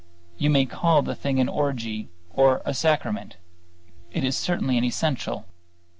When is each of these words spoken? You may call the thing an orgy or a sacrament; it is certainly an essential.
You 0.39 0.49
may 0.49 0.65
call 0.65 1.03
the 1.03 1.13
thing 1.13 1.39
an 1.39 1.47
orgy 1.47 2.09
or 2.33 2.63
a 2.65 2.73
sacrament; 2.73 3.37
it 4.11 4.23
is 4.23 4.35
certainly 4.35 4.75
an 4.79 4.83
essential. 4.83 5.45